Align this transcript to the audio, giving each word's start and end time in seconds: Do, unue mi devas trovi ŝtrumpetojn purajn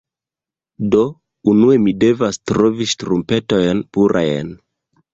Do, 0.95 1.01
unue 1.53 1.77
mi 1.85 1.95
devas 2.05 2.41
trovi 2.55 2.91
ŝtrumpetojn 2.97 3.89
purajn 3.99 4.55